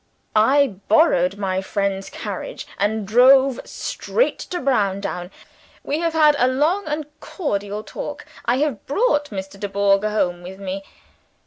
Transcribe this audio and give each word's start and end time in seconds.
I 0.35 0.77
borrowed 0.87 1.37
my 1.37 1.61
friend's 1.61 2.09
carriage, 2.09 2.65
and 2.79 3.07
drove 3.07 3.59
straight 3.65 4.39
to 4.39 4.59
Browndown. 4.59 5.29
We 5.83 5.99
have 5.99 6.13
had 6.13 6.35
a 6.39 6.47
long 6.47 6.87
and 6.87 7.05
cordial 7.19 7.83
talk. 7.83 8.25
I 8.43 8.57
have 8.57 8.87
brought 8.87 9.29
Mr. 9.29 9.59
Dubourg 9.59 10.03
home 10.03 10.41
with 10.41 10.59
me. 10.59 10.81